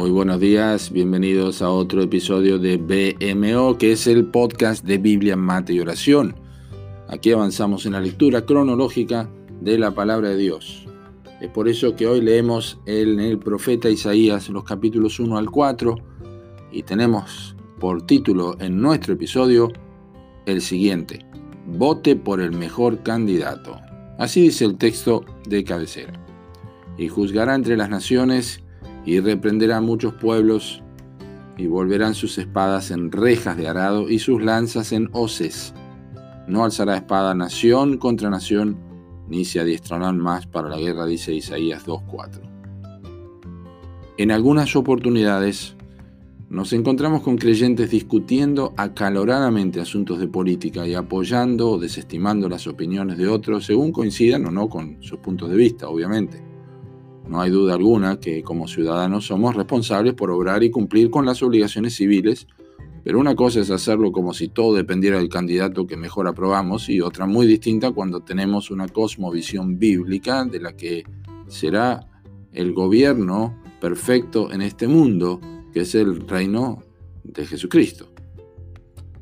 Muy 0.00 0.10
buenos 0.10 0.40
días, 0.40 0.90
bienvenidos 0.90 1.60
a 1.60 1.68
otro 1.68 2.00
episodio 2.00 2.58
de 2.58 2.78
BMO, 2.78 3.76
que 3.76 3.92
es 3.92 4.06
el 4.06 4.24
podcast 4.24 4.82
de 4.82 4.96
Biblia, 4.96 5.36
Mate 5.36 5.74
y 5.74 5.80
Oración. 5.80 6.36
Aquí 7.06 7.32
avanzamos 7.32 7.84
en 7.84 7.92
la 7.92 8.00
lectura 8.00 8.46
cronológica 8.46 9.28
de 9.60 9.76
la 9.76 9.90
palabra 9.90 10.30
de 10.30 10.38
Dios. 10.38 10.86
Es 11.42 11.50
por 11.50 11.68
eso 11.68 11.96
que 11.96 12.06
hoy 12.06 12.22
leemos 12.22 12.80
en 12.86 13.20
el 13.20 13.38
profeta 13.38 13.90
Isaías 13.90 14.48
los 14.48 14.64
capítulos 14.64 15.20
1 15.20 15.36
al 15.36 15.50
4 15.50 15.94
y 16.72 16.82
tenemos 16.82 17.54
por 17.78 18.00
título 18.06 18.56
en 18.58 18.80
nuestro 18.80 19.12
episodio 19.12 19.70
el 20.46 20.62
siguiente, 20.62 21.26
Vote 21.66 22.16
por 22.16 22.40
el 22.40 22.52
mejor 22.52 23.02
candidato. 23.02 23.78
Así 24.18 24.40
dice 24.40 24.64
el 24.64 24.78
texto 24.78 25.26
de 25.46 25.62
cabecera. 25.62 26.14
Y 26.96 27.08
juzgará 27.08 27.54
entre 27.54 27.76
las 27.76 27.90
naciones 27.90 28.62
y 29.04 29.20
reprenderá 29.20 29.80
muchos 29.80 30.14
pueblos, 30.14 30.82
y 31.56 31.66
volverán 31.66 32.14
sus 32.14 32.38
espadas 32.38 32.90
en 32.90 33.12
rejas 33.12 33.56
de 33.56 33.68
arado 33.68 34.08
y 34.08 34.18
sus 34.18 34.42
lanzas 34.42 34.92
en 34.92 35.10
hoces. 35.12 35.74
No 36.46 36.64
alzará 36.64 36.96
espada 36.96 37.34
nación 37.34 37.98
contra 37.98 38.30
nación, 38.30 38.78
ni 39.28 39.44
se 39.44 39.60
adiestrarán 39.60 40.18
más 40.18 40.46
para 40.46 40.68
la 40.68 40.78
guerra, 40.78 41.04
dice 41.06 41.34
Isaías 41.34 41.86
2.4. 41.86 42.40
En 44.16 44.30
algunas 44.30 44.74
oportunidades 44.74 45.76
nos 46.48 46.72
encontramos 46.72 47.22
con 47.22 47.36
creyentes 47.36 47.90
discutiendo 47.90 48.74
acaloradamente 48.76 49.80
asuntos 49.80 50.18
de 50.18 50.26
política 50.26 50.86
y 50.86 50.94
apoyando 50.94 51.70
o 51.70 51.78
desestimando 51.78 52.48
las 52.48 52.66
opiniones 52.66 53.18
de 53.18 53.28
otros 53.28 53.66
según 53.66 53.92
coincidan 53.92 54.46
o 54.46 54.50
no 54.50 54.68
con 54.68 55.00
sus 55.00 55.20
puntos 55.20 55.48
de 55.48 55.56
vista, 55.56 55.88
obviamente. 55.88 56.49
No 57.30 57.40
hay 57.40 57.50
duda 57.50 57.74
alguna 57.74 58.18
que 58.18 58.42
como 58.42 58.66
ciudadanos 58.66 59.26
somos 59.26 59.54
responsables 59.54 60.14
por 60.14 60.32
obrar 60.32 60.64
y 60.64 60.70
cumplir 60.72 61.10
con 61.10 61.24
las 61.24 61.44
obligaciones 61.44 61.94
civiles, 61.94 62.48
pero 63.04 63.20
una 63.20 63.36
cosa 63.36 63.60
es 63.60 63.70
hacerlo 63.70 64.10
como 64.10 64.34
si 64.34 64.48
todo 64.48 64.74
dependiera 64.74 65.18
del 65.18 65.28
candidato 65.28 65.86
que 65.86 65.96
mejor 65.96 66.26
aprobamos 66.26 66.88
y 66.88 67.00
otra 67.00 67.26
muy 67.26 67.46
distinta 67.46 67.92
cuando 67.92 68.18
tenemos 68.18 68.72
una 68.72 68.88
cosmovisión 68.88 69.78
bíblica 69.78 70.44
de 70.44 70.58
la 70.58 70.72
que 70.76 71.04
será 71.46 72.00
el 72.52 72.72
gobierno 72.72 73.56
perfecto 73.80 74.52
en 74.52 74.62
este 74.62 74.88
mundo, 74.88 75.40
que 75.72 75.82
es 75.82 75.94
el 75.94 76.26
reino 76.26 76.82
de 77.22 77.46
Jesucristo. 77.46 78.08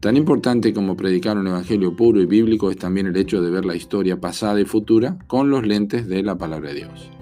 Tan 0.00 0.16
importante 0.16 0.74
como 0.74 0.96
predicar 0.96 1.38
un 1.38 1.46
evangelio 1.46 1.94
puro 1.94 2.20
y 2.20 2.26
bíblico 2.26 2.68
es 2.68 2.78
también 2.78 3.06
el 3.06 3.16
hecho 3.16 3.40
de 3.40 3.50
ver 3.52 3.64
la 3.64 3.76
historia 3.76 4.18
pasada 4.18 4.60
y 4.60 4.64
futura 4.64 5.18
con 5.28 5.50
los 5.50 5.64
lentes 5.64 6.08
de 6.08 6.24
la 6.24 6.36
palabra 6.36 6.70
de 6.70 6.80
Dios. 6.80 7.21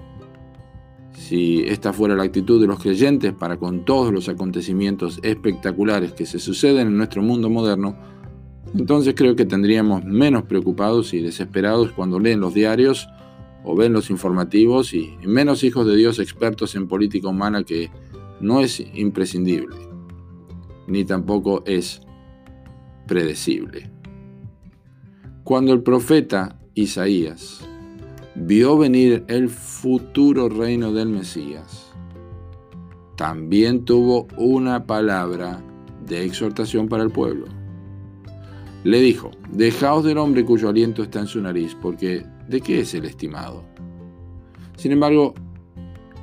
Si 1.13 1.63
esta 1.67 1.93
fuera 1.93 2.15
la 2.15 2.23
actitud 2.23 2.59
de 2.59 2.67
los 2.67 2.79
creyentes 2.79 3.33
para 3.33 3.57
con 3.57 3.85
todos 3.85 4.13
los 4.13 4.29
acontecimientos 4.29 5.19
espectaculares 5.23 6.13
que 6.13 6.25
se 6.25 6.39
suceden 6.39 6.87
en 6.87 6.97
nuestro 6.97 7.21
mundo 7.21 7.49
moderno, 7.49 7.95
entonces 8.73 9.13
creo 9.15 9.35
que 9.35 9.45
tendríamos 9.45 10.03
menos 10.05 10.43
preocupados 10.43 11.13
y 11.13 11.21
desesperados 11.21 11.91
cuando 11.91 12.19
leen 12.19 12.39
los 12.39 12.53
diarios 12.53 13.07
o 13.63 13.75
ven 13.75 13.93
los 13.93 14.09
informativos 14.09 14.93
y 14.93 15.17
menos 15.23 15.63
hijos 15.63 15.85
de 15.85 15.95
Dios 15.95 16.19
expertos 16.19 16.75
en 16.75 16.87
política 16.87 17.27
humana 17.27 17.63
que 17.63 17.91
no 18.39 18.61
es 18.61 18.83
imprescindible, 18.93 19.75
ni 20.87 21.03
tampoco 21.03 21.63
es 21.65 22.01
predecible. 23.07 23.91
Cuando 25.43 25.73
el 25.73 25.83
profeta 25.83 26.59
Isaías 26.73 27.67
vio 28.35 28.77
venir 28.77 29.23
el 29.27 29.49
futuro 29.49 30.49
reino 30.49 30.93
del 30.93 31.09
Mesías, 31.09 31.91
también 33.15 33.85
tuvo 33.85 34.27
una 34.37 34.85
palabra 34.85 35.61
de 36.05 36.25
exhortación 36.25 36.87
para 36.87 37.03
el 37.03 37.11
pueblo. 37.11 37.45
Le 38.83 38.99
dijo, 38.99 39.31
dejaos 39.51 40.03
del 40.03 40.17
hombre 40.17 40.43
cuyo 40.43 40.69
aliento 40.69 41.03
está 41.03 41.19
en 41.19 41.27
su 41.27 41.39
nariz, 41.39 41.77
porque 41.79 42.25
¿de 42.47 42.61
qué 42.61 42.79
es 42.79 42.93
el 42.95 43.05
estimado? 43.05 43.63
Sin 44.75 44.91
embargo, 44.91 45.35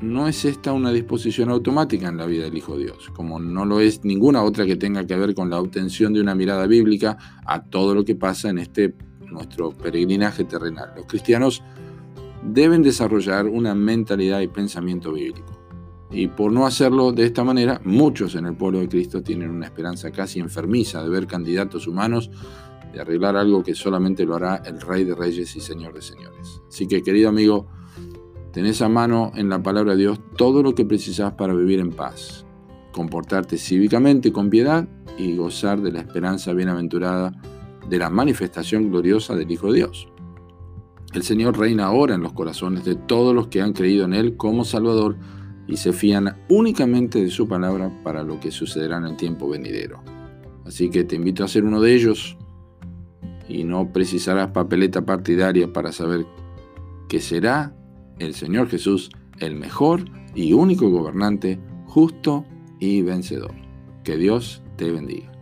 no 0.01 0.27
es 0.29 0.45
esta 0.45 0.73
una 0.73 0.91
disposición 0.93 1.51
automática 1.51 2.09
en 2.09 2.17
la 2.17 2.27
vida 2.27 2.45
del 2.45 2.57
Hijo 2.57 2.77
de 2.77 2.85
Dios, 2.85 3.11
como 3.15 3.39
no 3.39 3.65
lo 3.65 3.81
es 3.81 4.05
ninguna 4.05 4.43
otra 4.43 4.67
que 4.67 4.77
tenga 4.77 5.07
que 5.07 5.17
ver 5.17 5.35
con 5.35 5.51
la 5.51 5.61
obtención 5.61 6.13
de 6.13 6.21
una 6.21 6.35
mirada 6.35 6.67
bíblica 6.67 7.17
a 7.45 7.63
todo 7.65 7.95
lo 7.95 8.05
que 8.05 8.15
pasa 8.15 8.49
en 8.49 8.59
este 8.59 8.95
nuestro 9.31 9.71
peregrinaje 9.71 10.45
terrenal. 10.45 10.93
Los 10.97 11.07
cristianos 11.07 11.63
deben 12.43 12.83
desarrollar 12.83 13.47
una 13.47 13.75
mentalidad 13.75 14.41
y 14.41 14.49
pensamiento 14.49 15.13
bíblico. 15.13 15.59
Y 16.11 16.29
por 16.29 16.53
no 16.53 16.67
hacerlo 16.67 17.13
de 17.13 17.25
esta 17.25 17.45
manera, 17.45 17.81
muchos 17.85 18.35
en 18.35 18.47
el 18.47 18.55
pueblo 18.55 18.81
de 18.81 18.89
Cristo 18.89 19.23
tienen 19.23 19.51
una 19.51 19.67
esperanza 19.67 20.11
casi 20.11 20.41
enfermiza 20.41 21.03
de 21.03 21.11
ver 21.11 21.27
candidatos 21.27 21.87
humanos, 21.87 22.31
de 22.93 23.01
arreglar 23.01 23.37
algo 23.37 23.63
que 23.63 23.75
solamente 23.75 24.25
lo 24.25 24.37
hará 24.37 24.63
el 24.65 24.81
Rey 24.81 25.05
de 25.05 25.15
Reyes 25.15 25.55
y 25.57 25.61
Señor 25.61 25.93
de 25.93 26.01
Señores. 26.01 26.63
Así 26.67 26.87
que, 26.87 27.03
querido 27.03 27.29
amigo, 27.29 27.67
tenés 28.53 28.81
a 28.81 28.89
mano 28.89 29.33
en 29.35 29.51
la 29.51 29.63
palabra 29.63 29.93
de 29.93 29.99
Dios 29.99 30.21
todo 30.37 30.63
lo 30.63 30.75
que 30.75 30.87
precisás 30.87 31.35
para 31.35 31.53
vivir 31.53 31.81
en 31.81 31.91
paz, 31.91 32.47
comportarte 32.93 33.59
cívicamente 33.59 34.33
con 34.33 34.49
piedad 34.49 34.89
y 35.19 35.37
gozar 35.37 35.83
de 35.83 35.93
la 35.93 36.01
esperanza 36.01 36.55
bienaventurada 36.55 37.33
de 37.87 37.99
la 37.99 38.09
manifestación 38.09 38.91
gloriosa 38.91 39.35
del 39.35 39.51
Hijo 39.51 39.73
de 39.73 39.79
Dios. 39.79 40.09
El 41.13 41.23
Señor 41.23 41.59
reina 41.59 41.87
ahora 41.87 42.15
en 42.15 42.23
los 42.23 42.35
corazones 42.35 42.85
de 42.85 42.95
todos 42.95 43.35
los 43.35 43.49
que 43.49 43.63
han 43.63 43.73
creído 43.73 44.05
en 44.05 44.13
Él 44.13 44.37
como 44.37 44.65
Salvador 44.65 45.17
y 45.67 45.77
se 45.77 45.93
fían 45.93 46.37
únicamente 46.49 47.23
de 47.23 47.31
su 47.31 47.49
palabra 47.49 47.93
para 48.03 48.23
lo 48.23 48.41
que 48.41 48.51
sucederá 48.51 48.99
en 48.99 49.05
el 49.05 49.17
tiempo 49.17 49.49
venidero. 49.49 50.03
Así 50.67 50.91
que 50.91 51.05
te 51.05 51.17
invito 51.17 51.45
a 51.45 51.49
ser 51.49 51.65
uno 51.65 51.81
de 51.81 51.95
ellos 51.95 52.37
y 53.49 53.65
no 53.65 53.91
precisarás 53.93 54.51
papeleta 54.51 55.07
partidaria 55.07 55.73
para 55.73 55.93
saber 55.93 56.27
que 57.09 57.21
será 57.21 57.75
el 58.19 58.35
Señor 58.35 58.69
Jesús 58.69 59.11
el 59.39 59.55
mejor 59.55 60.05
y 60.35 60.53
único 60.53 60.91
gobernante, 60.91 61.59
justo 61.87 62.45
y 62.79 63.03
vencedor. 63.03 63.55
Que 64.05 64.17
Dios 64.17 64.63
te 64.77 64.91
bendiga. 64.91 65.38